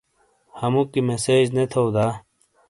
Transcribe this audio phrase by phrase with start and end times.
[0.59, 2.05] ہموکی مسیج نے تھؤ دا؟